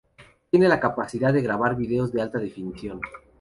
Tiene 0.49 0.67
la 0.67 0.79
capacidad 0.79 1.31
de 1.31 1.43
grabar 1.43 1.75
vídeos 1.75 2.11
de 2.11 2.23
alta 2.23 2.39
definición. 2.39 2.99